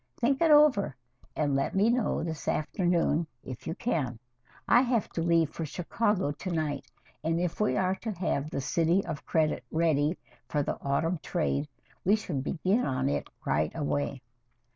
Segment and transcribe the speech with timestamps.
[0.17, 0.95] Think it over,
[1.35, 4.17] and let me know this afternoon if you can.
[4.67, 6.87] I have to leave for Chicago to night,
[7.23, 10.17] and if we are to have 'The City of Credit' ready
[10.49, 11.67] for the autumn trade,
[12.03, 14.23] we should begin work on it right away."